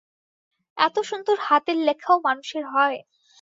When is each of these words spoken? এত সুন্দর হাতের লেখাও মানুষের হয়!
এত 0.77 0.95
সুন্দর 1.09 1.37
হাতের 1.47 1.77
লেখাও 1.87 2.17
মানুষের 2.27 2.63
হয়! 2.65 2.97